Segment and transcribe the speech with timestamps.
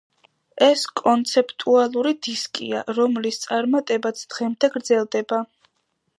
[0.67, 5.45] ეს კონცეპტუალური დისკია, რომლის წარმატებაც დღემდე გრძელდება.